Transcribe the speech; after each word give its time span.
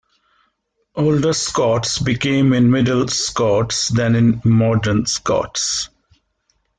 Older 0.95 1.31
Scots 1.31 1.99
became 1.99 2.53
in 2.53 2.71
Middle 2.71 3.07
Scots 3.07 3.89
then 3.89 4.15
in 4.15 4.41
Modern 4.43 5.05
Scots. 5.05 5.89